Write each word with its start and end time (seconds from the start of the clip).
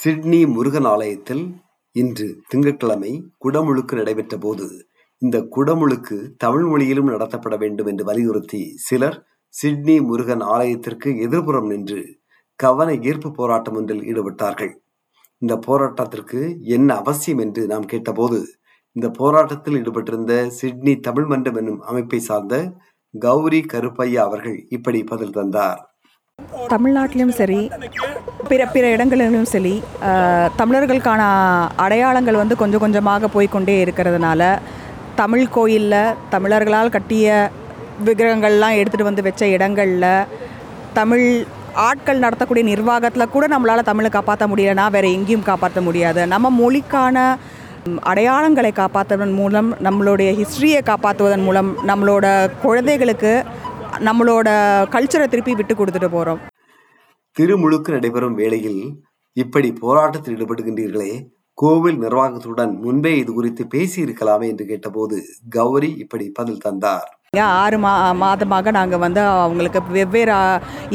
Sydney 0.00 0.38
Murugan 0.46 0.86
ஆலயத்தில் 0.90 1.42
இன்று 1.96 2.26
திங்கட்கிழமை 2.48 3.10
குடமுழுக்கு 3.44 3.94
நடைபெற்ற 3.98 4.34
போது 4.38 4.66
இந்த 5.22 5.36
குடமுழுக்கு 5.54 6.16
தமிழ் 6.36 6.64
மொழியிலும் 6.64 7.10
நடத்தப்பட 7.10 7.54
வேண்டும் 7.58 7.86
என்று 7.86 8.04
வலியுறுத்தி 8.04 8.60
சிலர் 8.76 9.18
சிட்னி 9.54 9.96
முருகன் 10.00 10.44
ஆலயத்திற்கு 10.54 11.10
எதிர்ப்புறம் 11.26 11.68
நின்று 11.72 12.00
கவன 12.58 12.94
ஈர்ப்பு 13.08 13.30
போராட்டம் 13.32 13.76
ஒன்றில் 13.80 14.02
ஈடுபட்டார்கள். 14.12 14.72
இந்த 15.42 15.56
போராட்டத்திற்கு 15.68 16.40
என்ன 16.76 16.96
அவசியம் 17.02 17.38
என்று 17.38 17.64
நாம் 17.66 17.86
கேட்டபோது 17.92 18.40
இந்த 18.96 19.10
போராட்டத்தில் 19.20 19.78
ஈடுபட்டிருந்த 19.82 20.32
சிட்னி 20.60 20.96
தமிழ் 21.00 21.30
மன்றம் 21.32 21.60
என்னும் 21.62 21.80
அமைப்பை 21.82 22.22
சார்ந்த 22.30 22.64
கௌரி 23.14 23.62
கருப்பையா 23.74 24.24
அவர்கள் 24.28 24.58
இப்படி 24.68 25.02
பதில் 25.04 25.36
தந்தார். 25.38 25.80
தமிழ்நாட்டிலும் 26.68 27.28
சரி 27.28 27.70
பிற 28.48 28.66
பிற 28.66 28.88
இடங்களிலும் 28.90 29.44
சரி 29.44 29.82
தமிழர்களுக்கான 30.56 31.22
அடையாளங்கள் 31.76 32.34
வந்து 32.34 32.56
கொஞ்சம் 32.56 32.80
கொஞ்சமாக 32.80 33.26
போய்க்கொண்டே 33.26 33.84
இருக்கிறதுனால 33.84 34.58
தமிழ் 35.14 35.48
கோயிலில் 35.48 36.14
தமிழர்களால் 36.30 36.88
கட்டிய 36.88 37.50
விக்கிரகங்கள்லாம் 38.04 38.76
எடுத்துகிட்டு 38.76 39.02
வந்து 39.02 39.22
வச்ச 39.22 39.48
இடங்களில் 39.48 40.26
தமிழ் 40.92 41.44
ஆட்கள் 41.74 42.18
நடத்தக்கூடிய 42.18 42.64
நிர்வாகத்தில் 42.64 43.28
கூட 43.28 43.46
நம்மளால் 43.46 43.82
தமிழை 43.82 44.10
காப்பாற்ற 44.10 44.46
முடியலனா 44.46 44.90
வேறு 44.90 45.12
எங்கேயும் 45.12 45.42
காப்பாற்ற 45.42 45.80
முடியாது. 45.80 46.26
நம்ம 46.26 46.50
மொழிக்கான 46.50 47.36
அடையாளங்களை 48.04 48.72
காப்பாற்றுவதன் 48.72 49.32
மூலம் 49.32 49.76
நம்மளுடைய 49.82 50.32
ஹிஸ்ட்ரியை 50.32 50.82
காப்பாற்றுவதன் 50.82 51.42
மூலம் 51.42 51.76
நம்மளோட 51.86 52.50
குழந்தைகளுக்கு 52.62 53.44
நம்மளோட 53.98 54.48
கல்ச்சரை 54.90 55.26
திருப்பி 55.28 55.54
விட்டு 55.54 55.74
கொடுத்துட்டு 55.74 56.08
போகிறோம் 56.08 56.49
திருமுழுக்கு 57.40 57.90
நடைபெறும் 57.92 58.34
வேளையில் 58.38 58.80
இப்படி 59.36 59.68
போராட்டத்தில் 59.82 60.34
ஈடுபடுகின்றீர்களே 60.34 61.12
கோவில் 61.62 61.98
நிர்வாகத்துடன் 62.02 62.72
முன்பே 62.82 63.12
இது 63.20 63.30
குறித்து 63.36 63.62
பேசியிருக்கலாமே 63.74 64.46
என்று 64.52 64.64
கேட்டபோது 64.70 65.16
கௌரி 65.56 65.90
இப்படி 66.02 66.26
பதில் 66.38 66.60
தந்தார். 66.66 67.08
ஆறு 67.62 67.78
மா 67.82 67.90
மாதமாக 68.22 68.70
நாங்கள் 68.76 69.02
வந்து 69.02 69.20
அவங்களுக்கு 69.42 69.80
வெவ்வேறு 69.96 70.36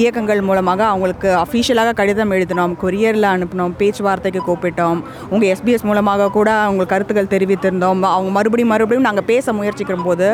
இயக்கங்கள் 0.02 0.42
மூலமாக 0.48 0.82
அவங்களுக்கு 0.86 1.30
அஃபிஷியலாக 1.44 1.94
கடிதம் 2.00 2.34
எழுதினோம் 2.38 2.74
கொரியரில் 2.82 3.28
அனுப்பினோம் 3.34 3.78
பேச்சுவார்த்தைக்கு 3.82 4.42
கூப்பிட்டோம். 4.48 5.00
உங்கள் 5.34 5.52
எஸ்பிஎஸ் 5.54 5.88
மூலமாக 5.90 6.30
கூட 6.38 6.50
அவங்க 6.66 6.86
கருத்துக்கள் 6.94 7.34
தெரிவித்திருந்தோம். 7.36 8.02
அவங்க 8.16 8.32
மறுபடியும் 8.38 8.74
மறுபடியும் 8.74 9.08
நாங்கள் 9.10 9.30
பேச 9.32 9.54
முயற்சிக்கிற 9.60 9.98
போது 10.04 10.28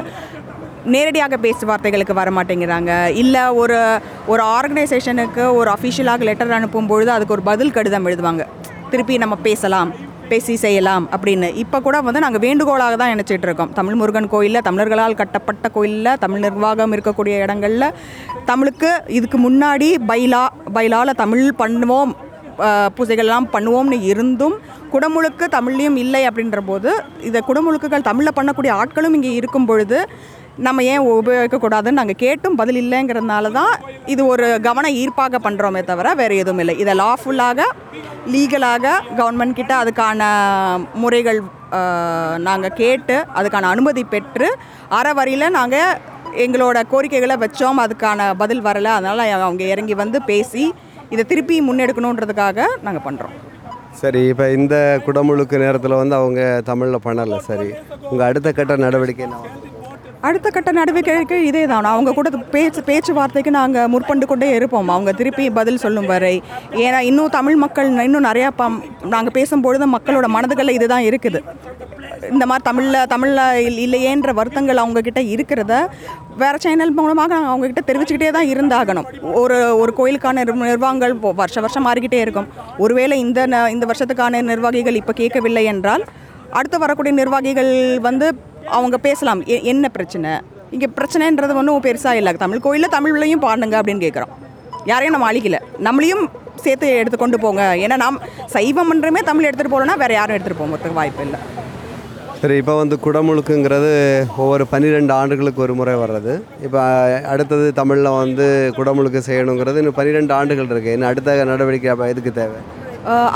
நேரடியாக 0.94 1.38
பேச்சுவார்த்தைகளுக்கு 1.44 2.14
வர 2.20 2.30
மாட்டேங்கிறாங்க 2.38 2.92
இல்லை 3.22 3.44
ஒரு 3.62 3.80
ஒரு 4.32 4.44
ஆர்கனைசேஷனுக்கு 4.58 5.44
ஒரு 5.60 5.70
அஃபிஷியலாக 5.76 6.28
லெட்டர் 6.30 6.56
அனுப்பும் 6.60 6.90
பொழுது 6.92 7.12
அதுக்கு 7.16 7.36
ஒரு 7.38 7.44
பதில் 7.50 7.76
கடிதம் 7.76 8.08
எழுதுவாங்க. 8.10 8.46
திருப்பி 8.94 9.18
நம்ம 9.23 9.36
பேசலாம் 9.50 9.92
பேசி 10.32 10.54
செய்யலாம் 10.64 11.06
அப்படின்னு. 11.16 11.48
இப்போ 11.64 11.78
கூட 11.86 11.98
வந்து 12.08 12.23
நாங்கள் 12.26 12.44
வேண்டுகோளாக 12.48 12.96
தான் 13.00 13.12
நினச்சிட்டு 13.14 13.48
இருக்கோம். 13.48 13.72
தமிழ் 13.78 13.98
முருகன் 14.02 14.30
கோயிலில் 14.34 14.66
தமிழர்களால் 14.68 15.20
கட்டப்பட்ட 15.22 15.70
கோயிலில் 15.78 16.20
தமிழ் 16.23 16.44
நிர்வாகம் 16.46 16.94
இருக்கக்கூடிய 16.95 17.38
இடங்களில் 17.45 17.88
தமிழுக்கு 18.50 18.92
இதுக்கு 19.20 19.40
முன்னாடி 19.48 19.90
பைலா 20.12 20.44
பைலாவில் 20.78 21.20
தமிழ் 21.23 21.48
பண்ணுவோம் 21.62 22.14
பூஜைகள்லாம் 22.98 23.48
பண்ணுவோம்னு 23.56 23.98
இருந்தும் 24.12 24.56
குடமுழுக்கு 24.94 25.45
தமிழ்லையும் 25.56 25.98
இல்லை 26.04 26.22
அப்படின்ற 26.30 26.60
போது 26.70 26.92
இதை 27.28 27.40
குடமுழுக்குகள் 27.48 28.08
தமிழில் 28.10 28.38
பண்ணக்கூடிய 28.38 28.72
ஆட்களும் 28.82 29.16
இங்கே 29.18 29.32
இருக்கும் 29.40 29.68
பொழுது 29.70 30.00
நம்ம 30.62 30.84
ஏன் 30.84 31.06
உபயோகிக்கக்கூடாதுன்னு 31.12 32.00
நாங்கள் 32.00 32.20
கேட்டும் 32.20 32.56
பதில் 32.56 32.80
இல்லைங்கிறதுனால 32.81 33.52
தான் 33.52 33.73
இது 34.06 34.22
ஒரு 34.26 34.48
கவன 34.62 34.90
ஈர்ப்பாக 34.94 35.40
பண்ணுறோமே 35.44 35.81
தவிர 35.84 36.14
வேறு 36.14 36.36
எதுவும் 36.38 36.59
இல்லை. 36.59 36.76
இதை 36.76 36.94
லாஃபுல்லாக 36.95 37.62
லீகலாக 38.28 38.86
கவர்மெண்ட் 39.17 39.56
கிட்ட 39.56 39.73
அதுக்கான 39.76 40.22
முறைகள் 40.95 41.39
நாங்கள் 42.39 42.76
கேட்டு 42.76 43.17
அதுக்கான 43.36 43.70
அனுமதி 43.70 44.04
பெற்று 44.05 44.49
அறவரையில் 44.92 45.48
நாங்கள் 45.49 45.98
எங்களோட 46.38 46.80
கோரிக்கைகளை 46.89 47.36
வச்சோம் 47.38 47.82
அதுக்கான 47.83 48.30
பதில் 48.36 48.61
வரலை 48.61 48.92
அதனால் 48.92 49.23
அவங்க 49.39 49.64
இறங்கி 49.66 49.95
வந்து 49.95 50.20
பேசி 50.23 50.66
இதை 51.11 51.23
திருப்பி 51.26 51.55
முன்னெடுக்கணுன்றதுக்காக 51.61 52.67
நாங்கள் 52.82 53.05
பண்ணுறோம் 53.05 53.36
சரி 54.02 54.22
இப்போ 54.28 54.45
இந்த 54.52 54.76
குடமுழுக்கு 55.05 55.55
நேரத்தில் 55.58 55.99
வந்து 55.99 56.16
அவங்க 56.16 56.42
தமிழில் 56.66 57.04
பண்ணலை 57.05 57.38
சரி. 57.48 57.67
உங்கள் 58.10 58.28
அடுத்த 58.28 58.52
கட்ட 58.52 58.76
நடவடிக்கை 58.78 59.23
என்ன? 59.26 59.39
அடுத்த 60.21 60.49
கட்ட 60.49 60.71
நடவடிக்கைக்கு 60.71 61.32
இதே 61.32 61.65
தான் 61.65 61.83
அவங்க 61.83 62.11
கூட 62.11 62.30
பேச்சு 62.30 62.83
பேச்சுவார்த்தைக்கு 62.83 63.52
நாங்கள் 63.52 63.87
முற்பண்டு 63.87 64.26
கொண்டே 64.26 64.49
இருப்போம். 64.49 64.89
அவங்க 64.89 65.11
திருப்பி 65.11 65.49
பதில் 65.49 65.77
சொல்லும் 65.77 66.05
வரை. 66.05 66.43
ஏன்னா 66.71 66.98
இன்னும் 66.98 67.30
தமிழ் 67.30 67.55
மக்கள் 67.55 67.99
இன்னும் 67.99 68.23
நிறையா 68.23 68.49
பம் 68.58 69.05
நாங்கள் 69.05 69.42
பேசும்பொழுது 69.42 69.86
மக்களோட 69.98 70.27
மனதுகளில் 70.27 70.70
இதுதான் 70.70 71.02
இருக்குது. 71.02 71.39
இந்த 72.31 72.45
மாதிரி 72.45 72.64
தமிழில் 72.64 73.05
தமிழில் 73.05 73.92
இல்லையேன்ற 73.92 74.33
வருத்தங்கள் 74.33 74.77
அவங்கக்கிட்ட 74.77 75.20
இருக்கிறத 75.20 75.87
வேறு 76.37 76.60
சேனல் 76.60 76.92
மூலமாக 76.92 77.39
நாங்கள் 77.39 77.54
அவங்கக்கிட்ட 77.54 77.89
தெரிவிச்சுக்கிட்டே 77.89 78.30
தான் 78.30 78.45
இருந்தாகணும். 78.45 79.33
ஒரு 79.33 79.77
ஒரு 79.77 79.93
கோயிலுக்கான 79.98 80.54
நிர்வாகங்கள் 80.54 81.14
வருஷ 81.14 81.61
வருஷம் 81.61 81.87
மாறிக்கிட்டே 81.87 82.20
இருக்கும். 82.20 82.48
ஒருவேளை 82.77 83.20
இந்த 83.20 83.48
ந- 83.48 83.67
இந்த 83.67 83.86
வருஷத்துக்கான 83.86 84.42
நிர்வாகிகள் 84.42 84.95
இப்போ 84.95 85.14
கேட்கவில்லை 85.14 85.64
என்றால் 85.64 86.04
அடுத்து 86.52 86.80
வரக்கூடிய 86.80 87.15
நிர்வாகிகள் 87.15 87.99
வந்து 87.99 88.36
அவங்க 88.77 88.98
பேசலாம். 89.08 89.42
என்ன 89.73 89.86
பிரச்சனை? 89.98 90.32
இங்கே 90.76 90.87
பிரச்சனைன்றது 90.98 91.58
ஒன்றும் 91.61 91.86
பெருசாக 91.87 92.20
இல்லை. 92.20 92.33
தமிழ் 92.43 92.64
கோயிலில் 92.65 92.95
தமிழ்லையும் 92.98 93.43
பாடுங்க 93.45 93.77
அப்படின்னு 93.80 94.05
கேட்குறோம் 94.05 94.33
யாரையும் 94.92 95.15
நம்ம 95.15 95.27
அழிக்கல. 95.32 95.58
நம்மளையும் 95.87 96.23
சேர்த்து 96.64 96.87
எடுத்து 97.02 97.17
கொண்டு 97.20 97.37
போங்க. 97.43 97.64
ஏன்னா 97.86 97.95
நாம் 98.05 98.17
சைவம்ன்றமே 98.55 99.21
தமிழ் 99.31 99.48
எடுத்துகிட்டு 99.49 99.73
போகிறோன்னா 99.73 99.98
வேறு 100.04 100.14
யாரும் 100.20 100.36
எடுத்துகிட்டு 100.37 100.61
போகிறதுக்கு 100.61 100.99
வாய்ப்பு 100.99 101.26
இல்லை. 101.27 101.39
சரி 102.42 102.55
இப்போ 102.61 102.73
வந்து 102.81 102.95
குடமுழுக்குங்கிறது 103.05 103.89
ஒவ்வொரு 104.43 104.64
பன்னிரெண்டு 104.71 105.14
ஆண்டுகளுக்கு 105.17 105.64
ஒரு 105.65 105.73
முறை 105.80 105.93
வர்றது. 106.04 106.33
இப்போ 106.65 106.80
அடுத்தது 107.33 107.65
தமிழில் 107.80 108.17
வந்து 108.21 108.48
குடமுழுக்கு 108.77 109.20
செய்யணுங்கிறது 109.27 109.81
இன்னும் 109.81 109.98
பன்னிரெண்டு 109.99 110.33
ஆண்டுகள் 110.39 110.71
இருக்குது 110.73 110.95
இன்னும் 110.98 111.10
அடுத்த 111.11 111.36
நடவடிக்கை 111.52 111.92
அப்போ 111.93 112.08
எதுக்கு 112.14 112.33
தேவை? 112.42 112.60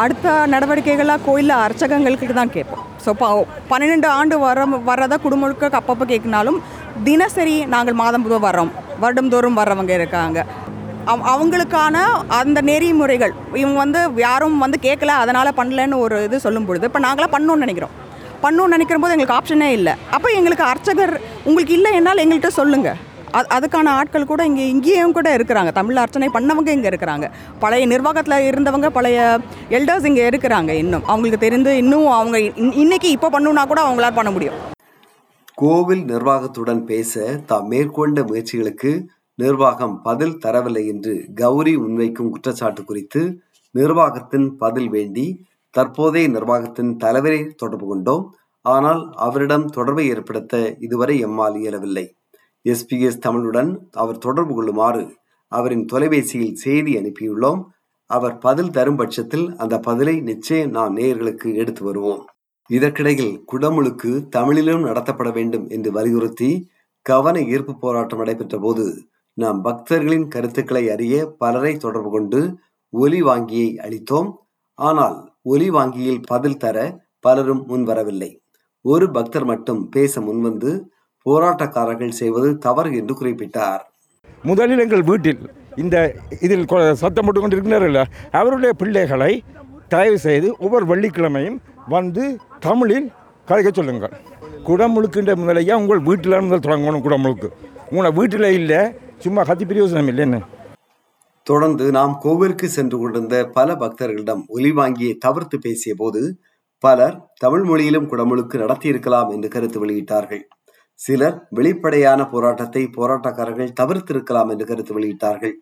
அடுத்த 0.03 0.34
நடவடிக்கைகளாக 0.53 1.25
கோயிலில் 1.28 1.62
அர்ச்சகங்களுக்கு 1.66 2.40
தான் 2.41 2.56
கேட்போம். 2.56 2.84
ஸோ 3.03 3.11
ப 3.22 3.25
பன்னிரெண்டு 3.72 4.07
ஆண்டு 4.17 4.35
வர 4.45 4.66
வர்றதா 4.89 5.17
குடும்பமுழுக்க 5.25 5.69
அப்பப்போ 5.79 6.06
கேட்கினாலும் 6.11 6.57
தினசரி 7.07 7.56
நாங்கள் 7.73 8.00
மாதம் 8.01 8.25
தோறும் 8.25 8.45
வர்றோம். 8.47 8.72
வருடம்தோறும் 9.03 9.59
வர்றவங்க 9.59 9.94
இருக்காங்க. 10.00 10.39
அவ் 11.11 11.25
அவங்களுக்கான 11.31 11.95
அந்த 12.39 12.59
நெறிமுறைகள் 12.69 13.33
இவங்க 13.61 13.78
வந்து 13.83 14.00
யாரும் 14.28 14.57
வந்து 14.66 14.78
கேட்கல 14.88 15.16
அதனால் 15.23 15.57
பண்ணலன்னு 15.59 15.97
ஒரு 16.06 16.17
இது 16.28 16.38
சொல்லும் 16.45 16.67
பொழுது 16.69 16.88
இப்போ 16.89 17.01
நாங்களாம் 17.07 17.35
பண்ணணும்னு 17.35 17.66
நினைக்கிறோம். 17.66 17.95
பண்ணணும்னு 18.45 18.75
நினைக்கிற 18.75 18.97
போது 19.01 19.16
எங்களுக்கு 19.16 19.38
ஆப்ஷனே 19.39 19.69
இல்லை. 19.79 19.94
அப்போ 20.16 20.29
எங்களுக்கு 20.39 20.66
அர்ச்சகர் 20.72 21.13
உங்களுக்கு 21.50 21.75
இல்லை 21.79 21.91
என்னால் 22.00 22.23
எங்கள்கிட்ட 22.23 22.51
சொல்லுங்கள் 22.62 22.97
அது 23.35 23.68
அதுக்கான 23.68 23.88
ஆட்கள் 23.88 24.25
கூட 24.25 24.46
இங்கே 24.46 24.68
இங்கேயும் 24.68 25.12
கூட 25.12 25.35
இருக்கிறாங்க. 25.38 25.72
தமிழ் 25.72 25.96
அர்ச்சனை 25.96 26.29
பண்ணவங்க 26.34 26.68
இங்கே 26.68 26.90
இருக்கிறாங்க. 26.90 27.31
பழைய 27.59 27.85
நிர்வாகத்தில் 27.85 28.50
இருந்தவங்க 28.50 28.90
பழைய 28.90 29.40
எல்டர்ஸ் 29.69 30.06
இங்கே 30.06 30.29
இருக்கிறாங்க 30.29 30.69
இன்னும். 30.69 31.03
அவங்களுக்கு 31.03 31.38
தெரிந்து 31.38 31.78
இன்னும் 31.78 32.07
அவங்க 32.07 32.38
இன்- 32.38 32.74
இன்னைக்கு 32.74 33.09
இப்போ 33.09 33.29
பண்ணணுன்னா 33.29 33.68
கூட 33.68 33.81
அவங்களால 33.81 34.16
பண்ண 34.16 34.31
முடியும். 34.31 34.53
கோவில் 35.53 36.06
நிர்வாகத்துடன் 36.06 36.85
பேச 36.85 37.40
தாம் 37.45 37.68
மேற்கொண்ட 37.68 38.22
முயற்சிகளுக்கு 38.22 39.03
நிர்வாகம் 39.35 40.01
பதில் 40.01 40.40
தரவில்லை 40.45 40.88
என்று 40.88 41.25
கௌரி 41.35 41.78
முன்வைக்கும் 41.78 42.29
குற்றச்சாட்டு 42.29 42.84
குறித்து 42.84 43.41
நிர்வாகத்தின் 43.72 44.57
பதில் 44.57 44.90
வேண்டி 44.90 45.45
தற்போதைய 45.69 46.28
நிர்வாகத்தின் 46.28 46.97
தலைவரை 46.97 47.45
தொடர்பு 47.45 47.88
கொண்டோம். 47.88 48.35
ஆனால் 48.62 49.13
அவரிடம் 49.16 49.66
தொடர்பை 49.66 50.07
ஏற்படுத்த 50.07 50.75
இதுவரை 50.79 51.25
எம்மால் 51.25 51.57
இயலவில்லை. 51.57 52.16
எஸ்பிஎஸ் 52.66 53.24
தமிழுடன் 53.28 53.72
அவர் 53.92 54.18
தொடர்பு 54.18 54.53
கொள்ளுமாறு 54.56 55.03
அவரின் 55.52 55.86
தொலைபேசியில் 55.86 56.56
செய்தி 56.56 56.92
அனுப்பியுள்ளோம். 56.98 57.62
அவர் 58.10 58.38
பதில் 58.38 58.72
தரும் 58.72 58.95
பட்சத்தில் 58.95 59.45
அந்த 59.57 59.75
பதிலை 59.80 60.16
நிச்சயம் 60.19 60.69
நாம் 60.69 60.95
நேயர்களுக்கு 60.98 61.50
எடுத்து 61.56 61.84
வருவோம். 61.86 62.24
இதற்கிடையில் 62.69 63.34
குடமுழுக்கு 63.51 64.12
தமிழிலும் 64.28 64.86
நடத்தப்பட 64.86 65.30
வேண்டும் 65.34 65.66
என்று 65.69 65.92
வலியுறுத்தி 65.92 66.50
கவன 67.01 67.42
ஈர்ப்பு 67.42 67.74
போராட்டம் 67.78 68.18
நடைபெற்ற 68.18 68.57
போது 68.57 68.86
நாம் 69.34 69.62
பக்தர்களின் 69.62 70.28
கருத்துக்களை 70.28 70.84
அறிய 70.89 71.16
பலரை 71.38 71.78
தொடர்பு 71.78 72.10
கொண்டு 72.10 72.39
ஒலி 72.89 73.19
வாங்கியை 73.24 73.69
அளித்தோம். 73.86 74.30
ஆனால் 74.80 75.18
ஒலி 75.42 75.69
வாங்கியில் 75.69 76.22
பதில் 76.25 76.57
தர 76.57 76.78
பலரும் 77.19 77.63
முன்வரவில்லை. 77.68 78.31
ஒரு 78.81 79.12
பக்தர் 79.12 79.45
மட்டும் 79.45 79.89
பேச 79.89 80.22
முன்வந்து 80.22 80.72
போராட்டக்காரர்கள் 81.27 82.18
செய்வது 82.22 82.50
தவறு 82.66 82.89
என்று 83.01 83.13
குறிப்பிட்டார். 83.19 83.83
முதலில் 84.50 84.83
எங்கள் 84.86 85.06
வீட்டில் 85.10 85.44
இந்த 85.83 85.95
இதில் 86.45 86.66
சத்தம் 87.04 87.25
போட்டு 87.25 87.42
கொண்டிருக்கிறார்கள் 87.42 88.00
அவருடைய 88.39 88.72
பிள்ளைகளை 88.81 89.31
தயவு 89.94 90.18
செய்து 90.25 90.48
ஒவ்வொரு 90.66 90.86
வெள்ளிக்கிழமையும் 90.92 91.57
வந்து 91.95 92.24
தமிழில் 92.66 93.07
கதைக்க 93.50 93.72
சொல்லுங்கள். 93.80 94.13
குடமுழுக்கின்ற 94.68 95.31
முதலையா 95.42 95.74
உங்கள் 95.81 96.01
வீட்டில் 96.10 96.36
முதல் 96.45 96.66
தொடங்கணும் 96.68 97.06
குடமுழுக்கு. 97.07 97.50
உங்களை 97.89 98.12
வீட்டில் 98.19 98.48
இல்லை 98.60 98.80
சும்மா 99.24 99.42
கத்தி 99.50 99.66
பிரயோசனம் 99.66 100.10
இல்லை 100.12 100.24
என்ன? 100.27 100.38
தொடர்ந்து 101.48 101.86
நாம் 101.98 102.13
கோவிலுக்கு 102.24 102.68
சென்று 102.75 102.98
கொண்டிருந்த 103.00 103.36
பல 103.57 103.75
பக்தர்களிடம் 103.81 104.42
ஒலி 104.56 104.72
வாங்கியை 104.80 105.13
தவிர்த்து 105.25 105.57
பேசிய 105.66 105.94
போது 106.01 106.22
பலர் 106.83 107.16
தமிழ் 107.44 107.66
மொழியிலும் 107.69 108.07
குடமுழுக்கு 108.12 108.56
நடத்தியிருக்கலாம் 108.63 109.30
என்று 109.36 109.50
கருத்து 109.56 109.80
வெளியிட்டார்கள். 109.83 110.44
சிலர் 111.00 111.38
வெளிப்படையான 111.50 112.21
போராட்டத்தை 112.30 112.83
போராட்டக்காரர்கள் 112.97 113.75
தவிர்த்திருக்கலாம் 113.81 114.50
என்று 114.50 114.65
கருத்து 114.65 114.94
வெளியிட்டார்கள். 115.00 115.56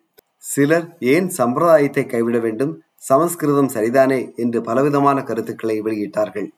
சிலர் 0.44 0.86
ஏன் 1.14 1.28
சம்பிரதாயத்தை 1.28 2.04
கைவிட 2.06 2.38
வேண்டும் 2.38 2.72
சமஸ்கிருதம் 3.08 3.72
சரிதானே 3.74 4.20
என்று 4.36 4.60
பலவிதமான 4.60 5.22
கருத்துக்களை 5.22 5.80
வெளியிட்டார்கள். 5.82 6.48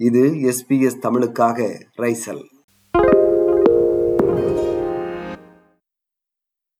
இது 0.00 0.22
எஸ்பிஎஸ் 0.50 1.02
தமிழுக்காக 1.02 1.68
ரைசல். 2.02 2.44